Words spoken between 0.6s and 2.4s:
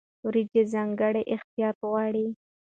ځانګړی احتیاط غواړي.